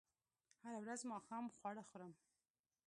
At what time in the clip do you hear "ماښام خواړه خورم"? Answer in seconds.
1.11-2.13